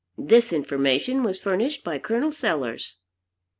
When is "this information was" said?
0.17-1.39